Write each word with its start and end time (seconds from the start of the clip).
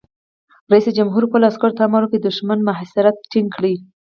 رئیس 0.71 0.87
جمهور 0.97 1.23
خپلو 1.27 1.47
عسکرو 1.51 1.77
ته 1.77 1.81
امر 1.87 2.01
وکړ؛ 2.03 2.11
د 2.21 2.25
دښمن 2.27 2.59
محاصره 2.67 3.09
تنګه 3.31 3.51
کړئ! 3.55 3.75